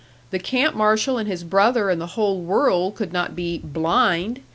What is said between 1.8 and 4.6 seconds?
and the whole world could not be "blind!"